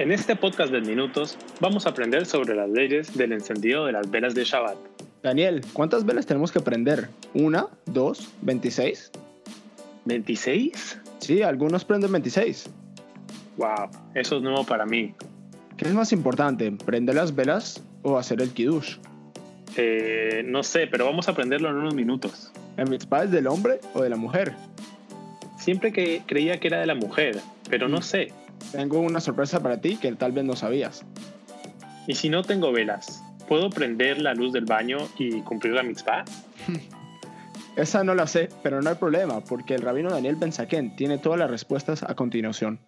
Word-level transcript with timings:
En 0.00 0.12
este 0.12 0.34
podcast 0.34 0.72
de 0.72 0.80
minutos 0.80 1.36
vamos 1.60 1.84
a 1.84 1.90
aprender 1.90 2.24
sobre 2.24 2.56
las 2.56 2.70
leyes 2.70 3.14
del 3.18 3.32
encendido 3.32 3.84
de 3.84 3.92
las 3.92 4.10
velas 4.10 4.34
de 4.34 4.44
Shabbat. 4.44 4.78
Daniel, 5.22 5.60
¿cuántas 5.74 6.06
velas 6.06 6.24
tenemos 6.24 6.50
que 6.50 6.60
prender? 6.60 7.10
¿Una? 7.34 7.66
¿Dos? 7.84 8.32
¿26? 8.42 9.10
¿26? 10.06 10.72
Sí, 11.18 11.42
algunos 11.42 11.84
prenden 11.84 12.12
26. 12.12 12.70
Wow, 13.58 13.90
eso 14.14 14.38
es 14.38 14.42
nuevo 14.42 14.64
para 14.64 14.86
mí. 14.86 15.12
¿Qué 15.76 15.84
es 15.86 15.92
más 15.92 16.14
importante, 16.14 16.72
prender 16.72 17.16
las 17.16 17.34
velas 17.34 17.84
o 18.02 18.16
hacer 18.16 18.40
el 18.40 18.54
kiddush? 18.54 18.96
Eh, 19.76 20.42
no 20.46 20.62
sé, 20.62 20.86
pero 20.86 21.04
vamos 21.04 21.28
a 21.28 21.32
aprenderlo 21.32 21.68
en 21.68 21.76
unos 21.76 21.94
minutos. 21.94 22.50
¿El 22.78 22.88
mitzvah 22.88 23.24
es 23.24 23.32
del 23.32 23.46
hombre 23.48 23.80
o 23.92 24.00
de 24.00 24.08
la 24.08 24.16
mujer? 24.16 24.54
Siempre 25.58 25.92
que 25.92 26.22
creía 26.24 26.58
que 26.58 26.68
era 26.68 26.80
de 26.80 26.86
la 26.86 26.94
mujer, 26.94 27.38
pero 27.68 27.86
no 27.86 28.00
sé. 28.00 28.32
Tengo 28.72 29.00
una 29.00 29.20
sorpresa 29.20 29.60
para 29.60 29.80
ti 29.80 29.96
que 29.96 30.12
tal 30.12 30.32
vez 30.32 30.44
no 30.44 30.54
sabías. 30.54 31.04
¿Y 32.06 32.14
si 32.14 32.28
no 32.28 32.42
tengo 32.42 32.72
velas? 32.72 33.22
¿Puedo 33.48 33.68
prender 33.70 34.20
la 34.20 34.34
luz 34.34 34.52
del 34.52 34.64
baño 34.64 34.98
y 35.18 35.40
cumplir 35.42 35.74
la 35.74 35.82
mitzvah? 35.82 36.24
Esa 37.76 38.04
no 38.04 38.14
la 38.14 38.26
sé, 38.26 38.48
pero 38.62 38.82
no 38.82 38.90
hay 38.90 38.96
problema, 38.96 39.40
porque 39.40 39.74
el 39.74 39.82
rabino 39.82 40.10
Daniel 40.10 40.36
Benzaquén 40.36 40.94
tiene 40.96 41.18
todas 41.18 41.38
las 41.38 41.50
respuestas 41.50 42.02
a 42.02 42.14
continuación. 42.14 42.80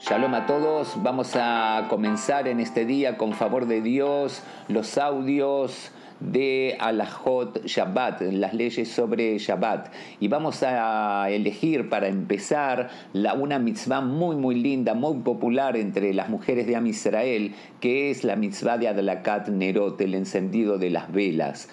Shalom 0.00 0.34
a 0.34 0.46
todos, 0.46 0.94
vamos 1.02 1.32
a 1.34 1.86
comenzar 1.90 2.46
en 2.46 2.60
este 2.60 2.84
día 2.84 3.16
con 3.18 3.32
favor 3.32 3.66
de 3.66 3.82
Dios 3.82 4.42
los 4.68 4.96
audios 4.96 5.90
de 6.20 6.76
Alajot 6.80 7.64
Shabbat, 7.64 8.22
las 8.22 8.54
leyes 8.54 8.88
sobre 8.88 9.38
Shabbat. 9.38 9.92
Y 10.20 10.28
vamos 10.28 10.62
a 10.62 11.28
elegir 11.30 11.88
para 11.88 12.08
empezar 12.08 12.90
la, 13.12 13.34
una 13.34 13.58
mitzvah 13.58 14.00
muy 14.00 14.36
muy 14.36 14.54
linda, 14.54 14.94
muy 14.94 15.18
popular 15.18 15.76
entre 15.76 16.12
las 16.14 16.28
mujeres 16.28 16.66
de 16.66 16.76
Am 16.76 16.86
Israel, 16.86 17.54
que 17.80 18.10
es 18.10 18.24
la 18.24 18.36
mitzvah 18.36 18.78
de 18.78 18.88
Adlakat 18.88 19.48
Nerot, 19.48 20.00
el 20.00 20.14
encendido 20.14 20.78
de 20.78 20.90
las 20.90 21.12
velas. 21.12 21.68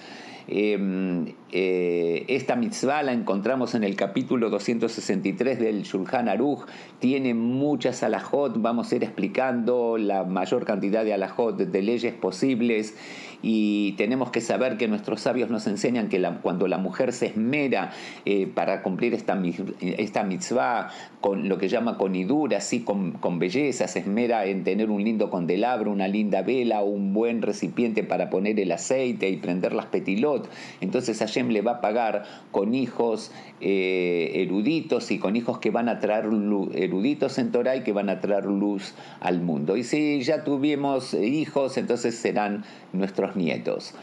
Em, 0.47 1.33
eh, 1.51 2.25
esta 2.27 2.55
mitzvah 2.55 3.01
la 3.01 3.13
encontramos 3.13 3.73
en 3.75 3.83
el 3.83 3.95
capítulo 3.95 4.49
263 4.49 5.59
del 5.59 5.83
Shulchan 5.83 6.29
Aruch. 6.29 6.65
Tiene 6.99 7.33
muchas 7.33 8.03
alajot, 8.03 8.61
vamos 8.61 8.91
a 8.91 8.95
ir 8.95 9.03
explicando 9.03 9.97
la 9.97 10.23
mayor 10.23 10.65
cantidad 10.65 11.03
de 11.03 11.13
alajot, 11.13 11.57
de 11.57 11.81
leyes 11.81 12.13
posibles. 12.13 12.95
Y 13.47 13.91
tenemos 13.93 14.31
que 14.31 14.41
saber 14.41 14.75
que 14.77 14.87
nuestros 14.87 15.21
sabios 15.21 15.51
nos 15.51 15.67
enseñan 15.67 16.09
que 16.09 16.19
cuando 16.41 16.67
la 16.67 16.79
mujer 16.79 17.13
se 17.13 17.27
esmera 17.27 17.91
eh, 18.25 18.47
para 18.47 18.81
cumplir 18.81 19.13
esta, 19.13 19.35
mitzvah 19.35 20.89
con 21.21 21.47
lo 21.47 21.59
que 21.59 21.67
llama 21.67 21.97
con 21.97 22.15
idura, 22.15 22.57
así 22.57 22.81
con, 22.81 23.11
con 23.11 23.37
belleza, 23.37 23.87
se 23.87 23.99
esmera 23.99 24.45
en 24.45 24.63
tener 24.63 24.89
un 24.89 25.03
lindo 25.03 25.29
condelabro, 25.29 25.91
una 25.91 26.07
linda 26.07 26.41
vela, 26.41 26.81
un 26.81 27.13
buen 27.13 27.43
recipiente 27.43 28.03
para 28.03 28.31
poner 28.31 28.59
el 28.59 28.71
aceite 28.71 29.29
y 29.29 29.37
prender 29.37 29.73
las 29.73 29.85
entonces 30.81 31.19
Hashem 31.19 31.49
le 31.49 31.61
va 31.61 31.73
a 31.73 31.81
pagar 31.81 32.23
con 32.51 32.73
hijos 32.73 33.31
eh, 33.61 34.31
eruditos 34.35 35.11
y 35.11 35.19
con 35.19 35.35
hijos 35.35 35.59
que 35.59 35.71
van 35.71 35.89
a 35.89 35.99
traer 35.99 36.25
eruditos 36.73 37.37
en 37.37 37.51
Torah 37.51 37.75
y 37.75 37.83
que 37.83 37.91
van 37.91 38.09
a 38.09 38.19
traer 38.19 38.45
luz 38.45 38.93
al 39.19 39.41
mundo. 39.41 39.77
Y 39.77 39.83
si 39.83 40.21
ya 40.23 40.43
tuvimos 40.43 41.13
hijos, 41.13 41.77
entonces 41.77 42.15
serán 42.15 42.63
nuestros 42.93 43.35
nietos. 43.35 43.93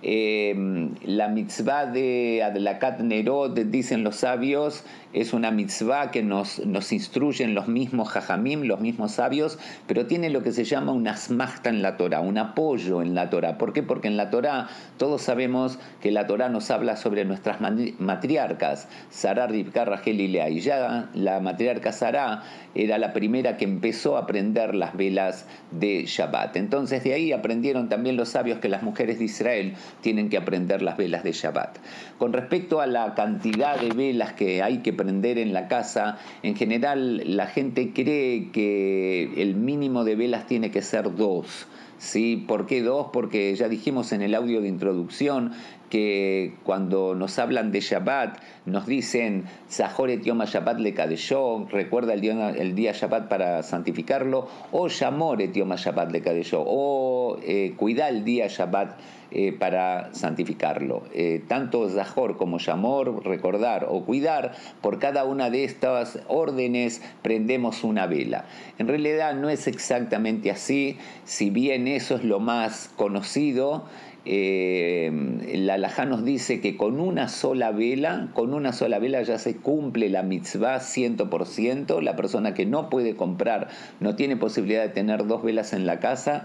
Em, 0.00 0.94
la 1.04 1.26
mitzvah 1.26 1.86
de 1.86 2.42
Adlakat 2.44 3.00
Nerod, 3.00 3.58
dicen 3.58 4.04
los 4.04 4.16
sabios, 4.16 4.84
es 5.12 5.32
una 5.32 5.50
mitzvah 5.50 6.12
que 6.12 6.22
nos, 6.22 6.64
nos 6.64 6.92
instruyen 6.92 7.54
los 7.54 7.66
mismos 7.66 8.08
jajamim, 8.10 8.62
los 8.62 8.80
mismos 8.80 9.12
sabios, 9.12 9.58
pero 9.88 10.06
tiene 10.06 10.30
lo 10.30 10.42
que 10.42 10.52
se 10.52 10.64
llama 10.64 10.92
un 10.92 11.08
asmachta 11.08 11.70
en 11.70 11.82
la 11.82 11.96
Torah, 11.96 12.20
un 12.20 12.38
apoyo 12.38 13.02
en 13.02 13.16
la 13.16 13.28
Torah. 13.28 13.58
¿Por 13.58 13.72
qué? 13.72 13.82
Porque 13.82 14.06
en 14.06 14.16
la 14.16 14.30
Torah 14.30 14.68
todos 14.98 15.22
sabemos 15.22 15.78
que 16.00 16.12
la 16.12 16.28
Torah 16.28 16.48
nos 16.48 16.70
habla 16.70 16.96
sobre 16.96 17.24
nuestras 17.24 17.58
matriarcas, 17.98 18.88
Sarah, 19.10 19.48
Rivka, 19.48 19.84
Rachel 19.84 20.20
y 20.20 20.28
Lea. 20.28 20.48
Y 20.50 20.60
ya 20.60 21.08
la 21.14 21.40
matriarca 21.40 21.90
Sarah 21.90 22.42
era 22.74 22.98
la 22.98 23.12
primera 23.12 23.56
que 23.56 23.64
empezó 23.64 24.16
a 24.16 24.20
aprender 24.20 24.74
las 24.74 24.96
velas 24.96 25.46
de 25.72 26.04
Shabbat. 26.06 26.56
Entonces 26.56 27.02
de 27.02 27.14
ahí 27.14 27.32
aprendieron 27.32 27.88
también 27.88 28.16
los 28.16 28.28
sabios 28.28 28.58
que 28.60 28.68
las 28.68 28.82
mujeres 28.82 29.18
de 29.18 29.24
Israel 29.24 29.74
tienen 30.00 30.28
que 30.28 30.36
aprender 30.36 30.82
las 30.82 30.96
velas 30.96 31.24
de 31.24 31.32
Shabbat. 31.32 31.78
Con 32.18 32.32
respecto 32.32 32.80
a 32.80 32.86
la 32.86 33.14
cantidad 33.14 33.80
de 33.80 33.90
velas 33.90 34.32
que 34.32 34.62
hay 34.62 34.78
que 34.78 34.92
prender 34.92 35.38
en 35.38 35.52
la 35.52 35.68
casa, 35.68 36.18
en 36.42 36.56
general 36.56 37.36
la 37.36 37.46
gente 37.46 37.92
cree 37.92 38.50
que 38.50 39.32
el 39.36 39.54
mínimo 39.54 40.04
de 40.04 40.16
velas 40.16 40.46
tiene 40.46 40.70
que 40.70 40.82
ser 40.82 41.14
dos. 41.14 41.66
¿Sí? 41.98 42.44
¿Por 42.46 42.66
qué 42.66 42.80
dos? 42.80 43.08
Porque 43.12 43.52
ya 43.56 43.68
dijimos 43.68 44.12
en 44.12 44.22
el 44.22 44.36
audio 44.36 44.60
de 44.60 44.68
introducción 44.68 45.52
que 45.88 46.54
cuando 46.64 47.14
nos 47.14 47.38
hablan 47.38 47.72
de 47.72 47.80
Shabbat, 47.80 48.38
nos 48.66 48.86
dicen 48.86 49.44
Zahor 49.70 50.10
et 50.10 50.22
Yom 50.22 50.42
Shabbat 50.44 50.78
le 50.78 50.94
Kadeshó, 50.94 51.66
recuerda 51.70 52.14
el 52.14 52.20
día, 52.20 52.50
el 52.50 52.74
Shabbat 52.74 53.28
para 53.28 53.62
santificarlo, 53.62 54.48
o 54.72 54.88
Shamor 54.88 55.40
et 55.42 55.54
Yom 55.54 55.74
Shabbat 55.74 56.12
le 56.12 56.20
Kadeshó, 56.20 56.62
o 56.66 57.38
eh, 57.42 57.74
cuida 57.76 58.08
el 58.08 58.24
día 58.24 58.48
Shabbat 58.48 58.98
eh, 59.30 59.52
para 59.52 60.14
santificarlo. 60.14 61.02
Eh, 61.12 61.42
tanto 61.48 61.88
Zahor 61.90 62.38
como 62.38 62.58
Shamor, 62.58 63.26
recordar 63.26 63.86
o 63.88 64.04
cuidar, 64.04 64.52
por 64.80 64.98
cada 64.98 65.24
una 65.24 65.50
de 65.50 65.64
estas 65.64 66.20
órdenes 66.28 67.02
prendemos 67.20 67.84
una 67.84 68.06
vela. 68.06 68.46
En 68.78 68.88
realidad 68.88 69.34
no 69.34 69.50
es 69.50 69.66
exactamente 69.66 70.50
así, 70.50 70.96
si 71.24 71.50
bien 71.50 71.88
eso 71.88 72.16
es 72.16 72.24
lo 72.24 72.40
más 72.40 72.90
conocido, 72.96 73.84
eh, 74.30 75.10
la 75.54 75.74
Alajá 75.74 76.04
nos 76.04 76.22
dice 76.22 76.60
que 76.60 76.76
con 76.76 77.00
una 77.00 77.28
sola 77.28 77.70
vela, 77.70 78.28
con 78.34 78.52
una 78.52 78.74
sola 78.74 78.98
vela 78.98 79.22
ya 79.22 79.38
se 79.38 79.56
cumple 79.56 80.10
la 80.10 80.22
mitzvah 80.22 80.80
100%. 80.80 82.02
La 82.02 82.14
persona 82.14 82.52
que 82.52 82.66
no 82.66 82.90
puede 82.90 83.16
comprar, 83.16 83.68
no 84.00 84.16
tiene 84.16 84.36
posibilidad 84.36 84.82
de 84.82 84.90
tener 84.90 85.26
dos 85.26 85.42
velas 85.42 85.72
en 85.72 85.86
la 85.86 85.98
casa, 85.98 86.44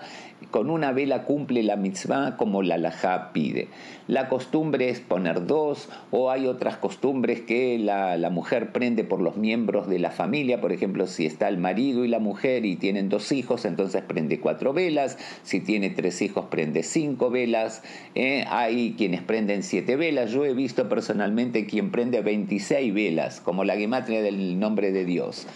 con 0.49 0.69
una 0.69 0.93
vela 0.93 1.23
cumple 1.23 1.61
la 1.61 1.75
mitzvah 1.75 2.37
como 2.37 2.61
la 2.61 2.75
Alajá 2.75 3.33
pide. 3.33 3.67
La 4.07 4.29
costumbre 4.29 4.87
es 4.87 5.01
poner 5.01 5.45
dos, 5.45 5.89
o 6.11 6.31
hay 6.31 6.47
otras 6.47 6.77
costumbres 6.77 7.41
que 7.41 7.77
la, 7.79 8.15
la 8.15 8.29
mujer 8.29 8.71
prende 8.71 9.03
por 9.03 9.21
los 9.21 9.35
miembros 9.35 9.89
de 9.89 9.99
la 9.99 10.11
familia. 10.11 10.61
Por 10.61 10.71
ejemplo, 10.71 11.05
si 11.05 11.25
está 11.25 11.49
el 11.49 11.57
marido 11.57 12.05
y 12.05 12.07
la 12.07 12.19
mujer 12.19 12.65
y 12.65 12.77
tienen 12.77 13.09
dos 13.09 13.33
hijos, 13.33 13.65
entonces 13.65 14.03
prende 14.03 14.39
cuatro 14.39 14.71
velas. 14.71 15.17
Si 15.43 15.59
tiene 15.59 15.89
tres 15.89 16.21
hijos, 16.21 16.45
prende 16.45 16.83
cinco 16.83 17.29
velas 17.29 17.72
¿eh? 18.15 18.45
hay 18.49 18.93
quienes 18.97 19.21
prenden 19.21 19.63
siete 19.63 19.95
velas, 19.95 20.31
yo 20.31 20.45
he 20.45 20.53
visto 20.53 20.89
personalmente 20.89 21.65
quien 21.65 21.91
prende 21.91 22.21
26 22.21 22.93
velas, 22.93 23.39
como 23.39 23.63
la 23.63 23.75
gematria 23.75 24.21
del 24.21 24.59
nombre 24.59 24.91
de 24.91 25.05
Dios 25.05 25.47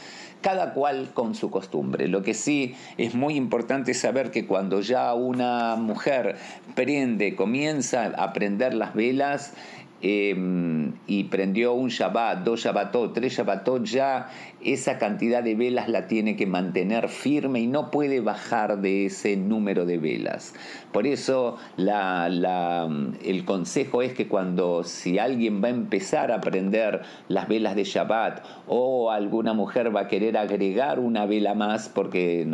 cada 0.42 0.74
cual 0.74 1.10
con 1.14 1.36
su 1.36 1.50
costumbre. 1.50 2.08
Lo 2.08 2.22
que 2.22 2.34
sí 2.34 2.76
es 2.98 3.16
muy 3.16 3.36
importante 3.36 3.94
saber 3.94 4.32
que 4.32 4.46
cuando 4.46 4.82
ya 4.82 5.14
una 5.14 5.76
mujer 5.76 6.38
prende, 6.76 7.36
comienza 7.36 8.06
a 8.06 8.34
prender 8.34 8.74
las 8.74 8.94
velas, 8.94 9.54
Em, 10.00 10.94
y 11.08 11.24
prendió 11.24 11.74
un 11.74 11.90
Shabbat, 11.90 12.44
dos 12.44 12.62
Shabbatot, 12.62 13.14
tres 13.14 13.34
Shabbatot, 13.34 13.84
ya 13.84 14.30
esa 14.64 15.00
cantidad 15.00 15.42
de 15.42 15.56
velas 15.56 15.90
la 15.90 16.08
tiene 16.08 16.36
que 16.36 16.46
mantener 16.46 17.10
firme 17.10 17.62
y 17.62 17.68
no 17.68 17.90
puede 17.90 18.20
bajar 18.20 18.80
de 18.80 19.08
ese 19.08 19.38
número 19.38 19.86
de 19.86 19.98
velas. 19.98 20.54
Por 20.92 21.08
eso 21.08 21.58
el 21.78 23.46
consejo 23.46 24.04
es 24.04 24.14
que 24.14 24.28
cuando 24.28 24.84
si 24.84 25.18
alguien 25.18 25.64
va 25.64 25.68
a 25.68 25.72
empezar 25.72 26.32
a 26.32 26.42
prender 26.42 27.02
las 27.28 27.48
velas 27.48 27.76
de 27.76 27.84
Shabbat 27.84 28.46
o 28.68 29.10
alguna 29.10 29.54
mujer 29.54 29.96
va 29.96 30.02
a 30.02 30.08
querer 30.08 30.38
agregar 30.38 31.00
una 31.00 31.26
vela 31.26 31.56
más 31.56 31.90
porque 31.90 32.46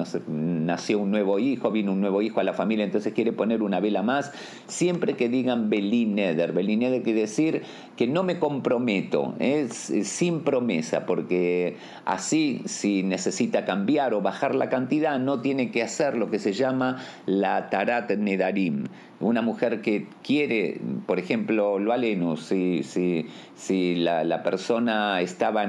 nació 0.63 0.99
un 0.99 1.11
nuevo 1.11 1.39
hijo, 1.39 1.71
vino 1.71 1.91
un 1.91 2.01
nuevo 2.01 2.21
hijo 2.21 2.39
a 2.39 2.43
la 2.43 2.53
familia, 2.53 2.85
entonces 2.85 3.13
quiere 3.13 3.31
poner 3.31 3.61
una 3.61 3.79
vela 3.79 4.03
más, 4.03 4.31
siempre 4.67 5.13
que 5.13 5.29
digan 5.29 5.69
Belineder, 5.69 6.53
Belineder 6.53 7.03
quiere 7.03 7.21
decir 7.21 7.63
que 7.97 8.07
no 8.07 8.23
me 8.23 8.39
comprometo, 8.39 9.35
es 9.39 9.73
sin 10.03 10.41
promesa, 10.41 11.05
porque 11.05 11.77
así 12.05 12.61
si 12.65 13.03
necesita 13.03 13.65
cambiar 13.65 14.13
o 14.13 14.21
bajar 14.21 14.55
la 14.55 14.69
cantidad, 14.69 15.19
no 15.19 15.41
tiene 15.41 15.71
que 15.71 15.83
hacer 15.83 16.17
lo 16.17 16.29
que 16.29 16.39
se 16.39 16.53
llama 16.53 17.03
la 17.25 17.69
tarat 17.69 18.11
nedarim. 18.11 18.85
Una 19.23 19.41
mujer 19.41 19.81
que 19.81 20.07
quiere, 20.23 20.79
por 21.05 21.19
ejemplo, 21.19 21.79
lo 21.79 21.93
aleno, 21.93 22.37
si, 22.37 22.83
si, 22.83 23.27
si 23.55 23.95
la, 23.95 24.23
la, 24.23 24.43
persona 24.43 25.21
estaba 25.21 25.65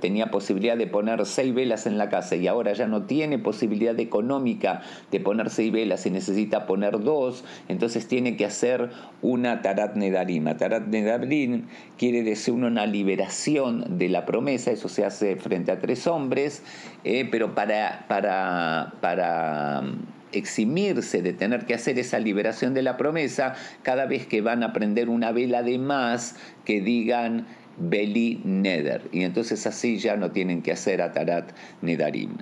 tenía 0.00 0.30
posibilidad 0.30 0.76
de 0.76 0.86
poner 0.86 1.24
seis 1.26 1.54
velas 1.54 1.86
en 1.86 1.98
la 1.98 2.08
casa 2.08 2.36
y 2.36 2.46
ahora 2.46 2.72
ya 2.74 2.86
no 2.86 3.04
tiene 3.04 3.38
posibilidad 3.38 3.98
económica 3.98 4.82
de 5.10 5.20
poner 5.20 5.50
seis 5.50 5.72
velas 5.72 6.04
y 6.06 6.10
necesita 6.10 6.66
poner 6.66 7.00
dos, 7.00 7.44
entonces 7.68 8.06
tiene 8.06 8.36
que 8.36 8.44
hacer 8.44 8.90
una 9.22 9.62
tarat 9.62 9.96
nedarim. 9.96 10.44
Tarat 10.56 10.86
nedarim 10.86 11.64
quiere 11.96 12.22
decir 12.22 12.54
una 12.54 12.86
liberación 12.86 13.98
de 13.98 14.08
la 14.08 14.26
promesa, 14.26 14.70
eso 14.70 14.88
se 14.88 15.04
hace 15.04 15.36
frente 15.36 15.72
a 15.72 15.78
tres 15.78 16.06
hombres, 16.06 16.62
eh, 17.04 17.26
pero 17.30 17.54
para, 17.54 18.04
para, 18.08 18.94
para 19.00 19.82
eximirse 20.32 21.22
de 21.22 21.32
tener 21.32 21.66
que 21.66 21.74
hacer 21.74 21.98
esa 21.98 22.18
liberación 22.18 22.74
de 22.74 22.82
la 22.82 22.96
promesa, 22.96 23.54
cada 23.82 24.06
vez 24.06 24.26
que 24.26 24.40
van 24.40 24.62
a 24.62 24.72
prender 24.72 25.08
una 25.08 25.32
vela 25.32 25.62
de 25.62 25.78
más, 25.78 26.36
que 26.64 26.80
digan 26.80 27.46
Beli 27.78 28.40
Neder. 28.44 29.02
Y 29.12 29.22
entonces 29.22 29.66
así 29.66 29.98
ya 29.98 30.16
no 30.16 30.30
tienen 30.30 30.62
que 30.62 30.72
hacer 30.72 31.00
Atarat 31.00 31.52
Nedarim. 31.82 32.36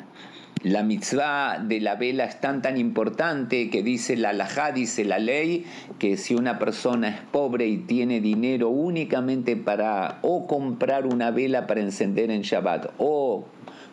La 0.63 0.83
mitzvah 0.83 1.59
de 1.59 1.81
la 1.81 1.97
vela 1.97 2.25
es 2.25 2.41
tan 2.41 2.63
tan 2.63 2.79
importante 2.79 3.69
que 3.69 3.83
dice 3.83 4.17
la 4.17 4.31
halajá, 4.31 4.73
dice 4.73 5.05
la 5.05 5.19
ley, 5.19 5.67
que 5.99 6.17
si 6.17 6.35
una 6.35 6.59
persona 6.59 7.09
es 7.09 7.21
pobre 7.31 7.67
y 7.69 7.77
tiene 7.77 8.21
dinero 8.21 8.71
únicamente 8.71 9.55
para 9.57 10.19
o 10.23 10.47
comprar 10.47 11.07
una 11.07 11.31
vela 11.31 11.67
para 11.67 11.83
encender 11.83 12.31
en 12.31 12.41
Shabbat 12.41 12.91
o 12.99 13.47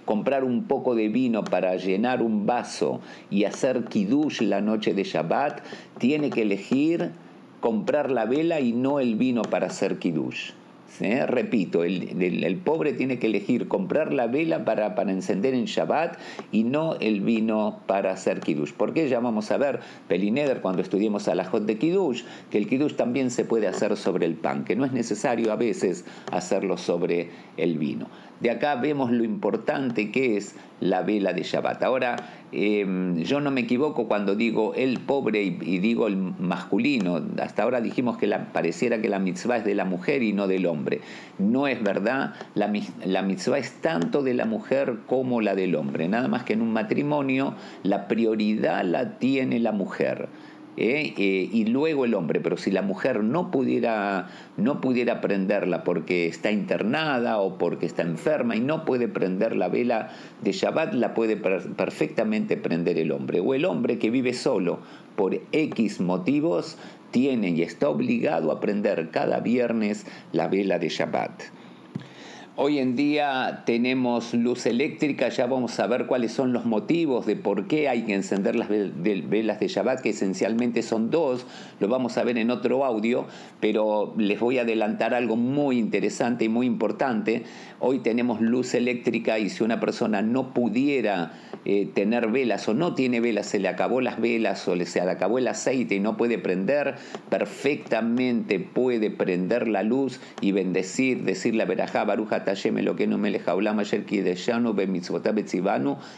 comprar 0.06 0.44
un 0.44 0.64
poco 0.64 0.96
de 0.96 1.10
vino 1.10 1.44
para 1.44 1.76
llenar 1.76 2.22
un 2.22 2.46
vaso 2.46 3.02
y 3.30 3.46
hacer 3.46 3.86
kiddush 3.86 4.42
la 4.42 4.62
noche 4.62 4.94
de 4.94 5.04
Shabbat, 5.04 5.62
tiene 5.98 6.30
que 6.30 6.42
elegir 6.42 7.12
comprar 7.60 8.12
la 8.12 8.26
vela 8.26 8.60
y 8.60 8.74
no 8.74 9.00
el 9.00 9.16
vino 9.16 9.42
para 9.44 9.68
hacer 9.68 10.00
kiddush. 10.00 10.52
Repito, 11.00 11.84
el, 11.84 12.62
pobre 12.64 12.94
tiene 12.94 13.18
que 13.18 13.28
elegir 13.28 13.68
comprar 13.68 14.14
la 14.14 14.28
vela 14.28 14.64
para, 14.64 14.94
para, 14.94 15.12
encender 15.12 15.56
en 15.56 15.66
Shabbat 15.66 16.18
y 16.52 16.64
no 16.64 16.96
el 17.00 17.22
vino 17.22 17.80
para 17.88 18.12
hacer 18.12 18.42
Kiddush. 18.42 18.74
Porque 18.78 19.10
ya 19.10 19.20
vamos 19.20 19.50
a 19.52 19.58
ver, 19.58 19.80
Pelineder, 20.08 20.62
cuando 20.62 20.82
estudiemos 20.84 21.28
a 21.28 21.36
la 21.36 21.46
Jot 21.46 21.66
de 21.66 21.78
Kiddush, 21.78 22.24
que 22.52 22.60
el 22.60 22.68
Kiddush 22.68 22.94
también 22.94 23.32
se 23.32 23.44
puede 23.44 23.68
hacer 23.68 23.98
sobre 23.98 24.28
el 24.28 24.36
pan, 24.36 24.66
que 24.66 24.76
no 24.76 24.86
es 24.86 24.92
necesario 24.92 25.52
a 25.52 25.56
veces 25.56 26.06
hacerlo 26.32 26.78
sobre 26.78 27.32
el 27.58 27.80
vino. 27.80 28.08
De 28.40 28.52
acá 28.52 28.76
vemos 28.76 29.12
lo 29.12 29.24
importante 29.24 30.12
que 30.12 30.38
es 30.38 30.56
la 30.84 31.02
vela 31.02 31.32
de 31.34 31.44
Shabbat. 31.44 31.82
Ahora, 31.84 32.16
em, 32.52 33.18
yo 33.24 33.40
no 33.40 33.52
me 33.52 33.62
equivoco 33.62 34.08
cuando 34.08 34.36
digo 34.36 34.74
el 34.76 35.00
pobre 35.00 35.42
y, 35.44 35.80
digo 35.80 36.08
el 36.08 36.18
masculino. 36.18 37.22
Hasta 37.42 37.64
ahora 37.64 37.80
dijimos 37.80 38.18
que 38.18 38.28
la, 38.28 38.52
pareciera 38.52 39.02
que 39.02 39.08
la 39.08 39.20
mitzvah 39.20 39.58
es 39.58 39.66
de 39.66 39.76
la 39.76 39.86
mujer 39.86 40.24
y 40.24 40.34
no 40.34 40.48
del 40.48 40.66
hombre. 40.66 41.00
No 41.40 41.68
es 41.68 41.82
verdad, 41.82 42.34
la, 42.54 42.72
la 43.06 43.22
mitzvah 43.22 43.58
es 43.58 43.82
tanto 43.82 44.24
de 44.24 44.34
la 44.34 44.46
mujer 44.46 44.98
como 45.08 45.40
la 45.40 45.56
del 45.56 45.76
hombre. 45.76 46.10
Nada 46.10 46.28
más 46.28 46.44
que 46.44 46.54
en 46.54 46.62
un 46.62 46.74
matrimonio 46.74 47.56
la 47.84 48.08
prioridad 48.08 48.84
la 48.84 49.18
tiene 49.18 49.60
la 49.60 49.72
mujer. 49.72 50.28
¿Eh? 50.78 51.14
Eh, 51.18 51.50
y 51.52 51.66
luego 51.66 52.06
el 52.06 52.14
hombre, 52.14 52.40
pero 52.40 52.58
si 52.58 52.72
la 52.72 52.82
mujer 52.82 53.24
no 53.24 53.52
pudiera, 53.52 54.30
no 54.58 54.82
pudiera 54.82 55.22
prenderla 55.22 55.84
porque 55.84 56.28
está 56.28 56.52
internada 56.52 57.40
o 57.40 57.58
porque 57.58 57.86
está 57.86 58.02
enferma 58.02 58.56
y 58.56 58.60
no 58.60 58.86
puede 58.86 59.08
prender 59.08 59.56
la 59.56 59.70
vela 59.70 60.10
de 60.42 60.52
Shabbat, 60.52 60.94
la 60.94 61.14
puede 61.14 61.38
perfectamente 61.38 62.58
prender 62.58 62.98
el 62.98 63.12
hombre. 63.12 63.40
O 63.40 63.54
el 63.54 63.66
hombre 63.66 64.00
que 64.00 64.10
vive 64.10 64.34
solo 64.34 64.80
por 65.16 65.40
X 65.52 66.00
motivos 66.02 66.78
tiene 67.12 67.50
y 67.52 67.62
está 67.62 67.90
obligado 67.90 68.52
a 68.52 68.60
prender 68.60 69.10
cada 69.12 69.40
viernes 69.40 70.06
la 70.32 70.48
vela 70.48 70.80
de 70.80 70.90
Shabbat. 70.90 71.63
Hoy 72.56 72.78
en 72.78 72.96
día 72.96 73.64
tenemos 73.66 74.36
luz 74.36 74.68
eléctrica, 74.68 75.30
ya 75.30 75.48
vamos 75.48 75.80
a 75.80 75.88
ver 75.88 76.06
cuáles 76.06 76.34
son 76.34 76.54
los 76.54 76.66
motivos 76.66 77.26
de 77.26 77.36
por 77.36 77.66
qué 77.66 77.90
hay 77.90 78.04
que 78.04 78.14
encender 78.14 78.56
las 78.56 78.70
velas 78.70 79.60
de 79.60 79.68
Shabbat, 79.68 80.02
que 80.02 80.10
esencialmente 80.10 80.84
son 80.84 81.10
dos, 81.10 81.48
lo 81.80 81.88
vamos 81.88 82.16
a 82.20 82.24
ver 82.24 82.38
en 82.38 82.52
otro 82.52 82.86
audio, 82.86 83.26
pero 83.60 84.14
les 84.20 84.40
voy 84.40 84.60
a 84.60 84.62
adelantar 84.62 85.16
algo 85.16 85.36
muy 85.36 85.80
interesante 85.80 86.46
y 86.46 86.50
muy 86.50 86.68
importante. 86.68 87.42
Hoy 87.80 88.00
tenemos 88.00 88.40
luz 88.40 88.76
eléctrica 88.76 89.40
y 89.40 89.50
si 89.50 89.64
una 89.64 89.80
persona 89.80 90.22
no 90.22 90.54
pudiera 90.54 91.34
eh, 91.66 91.90
tener 91.92 92.28
velas 92.28 92.70
o 92.70 92.76
no 92.76 92.94
tiene 92.94 93.20
velas, 93.20 93.48
se 93.48 93.58
le 93.58 93.68
acabó 93.68 94.00
las 94.00 94.22
velas 94.22 94.68
o 94.68 94.76
se 94.86 95.04
le 95.04 95.10
acabó 95.10 95.40
el 95.40 95.48
aceite 95.48 95.96
y 95.96 96.00
no 96.00 96.18
puede 96.18 96.38
prender, 96.38 96.98
perfectamente 97.32 98.60
puede 98.60 99.10
prender 99.10 99.68
la 99.68 99.82
luz 99.82 100.20
y 100.40 100.52
bendecir, 100.52 101.24
decir 101.24 101.56
la 101.56 101.66
verajá, 101.66 102.04
baruja 102.04 102.43
lo 102.84 102.96
que 102.96 103.08
no 103.08 103.18
me 103.18 103.30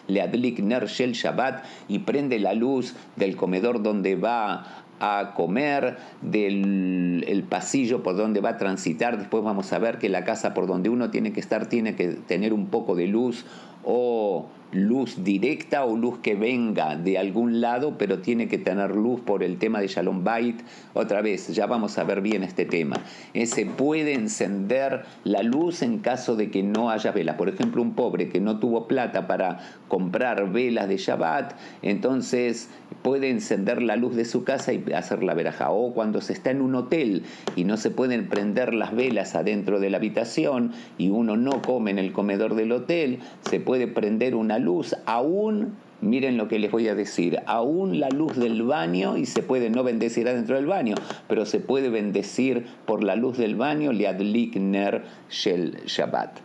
le 0.07 0.22
adlik 0.22 0.60
ner 0.60 0.88
shel 0.88 1.13
Shabbat 1.13 1.63
y 1.88 2.00
prende 2.00 2.39
la 2.39 2.54
luz 2.54 2.95
del 3.16 3.36
comedor 3.36 3.81
donde 3.81 4.16
va 4.16 4.86
a 5.00 5.33
comer, 5.36 5.98
del 6.22 7.25
el 7.27 7.44
pasillo 7.44 8.01
por 8.01 8.16
donde 8.16 8.42
va 8.42 8.51
a 8.51 8.57
transitar. 8.57 9.18
Después 9.18 9.44
vamos 9.44 9.72
a 9.74 9.80
ver 9.80 9.98
que 9.98 10.10
la 10.10 10.24
casa 10.24 10.54
por 10.54 10.68
donde 10.68 10.89
uno 10.89 11.10
tiene 11.10 11.33
que 11.33 11.39
estar 11.39 11.68
tiene 11.68 11.95
que 11.95 12.07
tener 12.10 12.54
un 12.54 12.68
poco 12.68 12.95
de 12.95 13.07
luz 13.07 13.45
o 13.83 14.48
luz 14.75 15.24
directa 15.24 15.86
o 15.86 15.95
luz 15.95 16.19
que 16.19 16.36
venga 16.36 16.95
de 16.95 17.18
algún 17.18 17.62
lado, 17.62 17.98
pero 17.98 18.19
tiene 18.19 18.48
que 18.48 18.57
tener 18.57 18.95
luz 18.95 19.22
por 19.22 19.44
el 19.44 19.57
tema 19.57 19.80
de 19.80 19.88
Shalom 19.88 20.24
Bait. 20.24 20.62
Otra 20.94 21.22
vez, 21.22 21.48
ya 21.48 21.66
vamos 21.66 21.98
a 21.98 22.04
ver 22.04 22.22
bien 22.22 22.44
este 22.44 22.66
tema. 22.66 22.98
Se 23.45 23.66
puede 23.66 24.13
encender 24.13 25.06
la 25.24 25.44
luz 25.44 25.81
en 25.81 26.00
caso 26.00 26.36
de 26.36 26.51
que 26.51 26.63
no 26.63 26.89
haya 26.89 27.12
velas. 27.12 27.36
Por 27.36 27.50
ejemplo, 27.50 27.81
un 27.81 27.94
pobre 27.94 28.30
que 28.30 28.39
no 28.39 28.60
tuvo 28.60 28.88
plata 28.88 29.27
para 29.27 29.60
comprar 29.88 30.51
velas 30.51 30.88
de 30.89 30.98
Shabbat, 30.98 31.54
entonces 31.81 32.69
puede 33.01 33.30
encender 33.30 33.81
la 33.81 33.95
luz 33.95 34.16
de 34.16 34.25
su 34.25 34.44
casa 34.44 34.74
y 34.74 34.83
hacer 34.94 35.24
la 35.24 35.33
veraja. 35.33 35.72
O 35.72 35.94
cuando 35.94 36.22
se 36.22 36.33
está 36.33 36.51
en 36.51 36.62
un 36.62 36.75
hotel 36.75 37.24
y 37.56 37.63
no 37.63 37.77
se 37.77 37.92
pueden 37.92 38.27
prender 38.27 38.74
las 38.74 38.95
velas 38.95 39.36
adentro 39.36 39.80
de 39.80 39.89
la 39.89 39.98
habitación 39.98 40.74
y 40.98 41.10
uno 41.10 41.38
no 41.38 41.62
come 41.62 41.92
en 41.92 42.00
el 42.00 42.12
comedor 42.12 42.56
del 42.56 42.72
hotel, 42.72 43.19
se 43.50 43.60
puede 43.60 43.88
prender 43.88 44.36
una 44.36 44.60
luz 44.60 44.64
aún 45.06 45.75
Miren 46.01 46.38
lo 46.38 46.47
que 46.47 46.59
les 46.59 46.69
voy 46.69 46.88
a 46.88 46.94
decir, 46.94 47.39
aún 47.47 48.00
la 48.00 48.09
luz 48.09 48.35
del 48.35 48.62
baño, 48.62 49.17
y 49.17 49.25
se 49.25 49.41
puede 49.41 49.69
no 49.69 49.83
bendecir 49.83 50.27
adentro 50.27 50.56
del 50.56 50.67
baño, 50.67 50.94
pero 51.27 51.45
se 51.45 51.59
puede 51.59 51.89
bendecir 51.89 52.65
por 52.85 53.03
la 53.03 53.15
luz 53.15 53.38
del 53.38 53.56
baño, 53.56 53.91
Liadlik 53.91 54.56
Ner 54.57 55.03
Shel 55.31 55.79
Shabbat. 55.85 56.39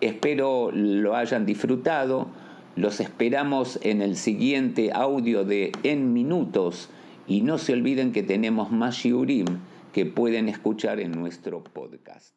Espero 0.00 0.70
lo 0.72 1.14
hayan 1.14 1.44
disfrutado. 1.46 2.28
Los 2.74 3.00
esperamos 3.00 3.78
en 3.82 4.02
el 4.02 4.16
siguiente 4.16 4.90
audio 4.92 5.44
de 5.44 5.72
En 5.82 6.12
Minutos. 6.12 6.88
Y 7.26 7.42
no 7.42 7.58
se 7.58 7.74
olviden 7.74 8.12
que 8.12 8.22
tenemos 8.22 8.72
más 8.72 8.96
shiurim 8.96 9.46
que 9.92 10.06
pueden 10.06 10.48
escuchar 10.48 10.98
en 10.98 11.12
nuestro 11.12 11.62
podcast. 11.62 12.34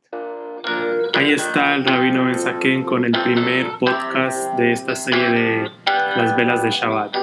Ahí 1.13 1.33
está 1.33 1.75
el 1.75 1.85
Rabino 1.85 2.25
Ben 2.25 2.83
con 2.83 3.05
el 3.05 3.11
primer 3.23 3.67
podcast 3.79 4.57
de 4.57 4.71
esta 4.71 4.95
serie 4.95 5.29
de 5.29 5.71
las 6.15 6.35
velas 6.35 6.63
de 6.63 6.71
Shabbat. 6.71 7.15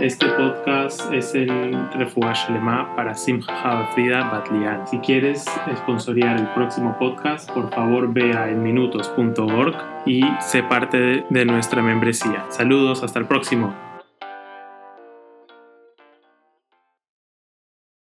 Este 0.00 0.26
podcast 0.26 1.10
es 1.12 1.34
el 1.34 1.74
Refugash 1.94 2.50
Lema 2.50 2.94
para 2.96 3.14
Simcha 3.14 3.86
Frida 3.94 4.28
Batlian. 4.30 4.86
Si 4.86 4.98
quieres 4.98 5.46
sponsoriar 5.74 6.36
el 6.36 6.46
próximo 6.48 6.96
podcast, 6.98 7.50
por 7.52 7.72
favor 7.72 8.12
ve 8.12 8.36
a 8.36 8.50
enminutos.org 8.50 9.74
y 10.04 10.22
sé 10.40 10.62
parte 10.62 11.24
de 11.30 11.44
nuestra 11.46 11.82
membresía. 11.82 12.44
Saludos, 12.50 13.02
hasta 13.02 13.20
el 13.20 13.26
próximo. 13.26 13.85